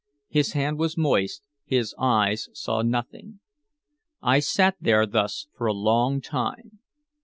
His 0.29 0.53
hand 0.53 0.79
was 0.79 0.97
moist, 0.97 1.43
his 1.63 1.93
eyes 1.99 2.49
saw 2.53 2.81
nothing. 2.81 3.39
I 4.19 4.39
sat 4.39 4.75
there 4.81 5.05
thus 5.05 5.47
for 5.55 5.67
a 5.67 5.73
long 5.73 6.21
time. 6.21 6.79